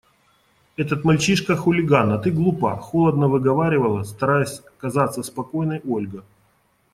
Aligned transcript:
Этот 0.77 1.03
мальчишка– 1.03 1.55
хулиган, 1.55 2.11
а 2.11 2.17
ты 2.17 2.31
глупа,– 2.31 2.75
холодно 2.75 3.27
выговаривала, 3.27 4.01
стараясь 4.01 4.63
казаться 4.79 5.21
спокойной, 5.21 5.81
Ольга. 5.87 6.23